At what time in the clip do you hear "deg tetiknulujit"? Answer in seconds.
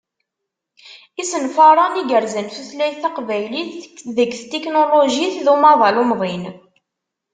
4.17-5.35